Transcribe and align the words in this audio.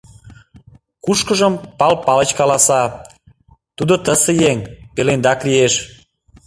Кушкыжым 1.03 1.53
Пал 1.79 1.93
Палыч 2.05 2.29
каласа, 2.39 2.81
тудо 3.77 3.93
тысе 4.05 4.31
еҥ, 4.49 4.57
пелендак 4.95 5.39
лиеш. 5.47 5.73